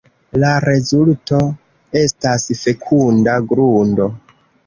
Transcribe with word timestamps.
La 0.43 0.53
rezulto 0.63 1.41
estas 2.01 2.47
fekunda 2.61 3.37
grundo. 3.53 4.09